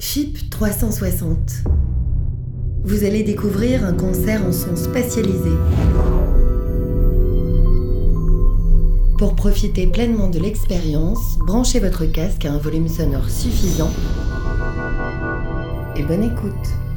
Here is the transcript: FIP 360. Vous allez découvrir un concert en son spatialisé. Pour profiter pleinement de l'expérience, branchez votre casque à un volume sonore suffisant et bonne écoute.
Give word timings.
FIP 0.00 0.48
360. 0.48 1.64
Vous 2.84 3.02
allez 3.02 3.24
découvrir 3.24 3.84
un 3.84 3.94
concert 3.94 4.46
en 4.46 4.52
son 4.52 4.76
spatialisé. 4.76 5.50
Pour 9.18 9.34
profiter 9.34 9.88
pleinement 9.88 10.30
de 10.30 10.38
l'expérience, 10.38 11.38
branchez 11.38 11.80
votre 11.80 12.04
casque 12.06 12.44
à 12.44 12.52
un 12.52 12.58
volume 12.58 12.88
sonore 12.88 13.28
suffisant 13.28 13.90
et 15.96 16.02
bonne 16.04 16.22
écoute. 16.22 16.87